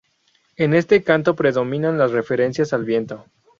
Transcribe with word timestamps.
En 0.55 0.73
este 0.73 1.03
canto 1.03 1.35
predominan 1.35 1.99
las 1.99 2.09
referencias 2.09 2.73
al 2.73 2.85
viento. 2.85 3.25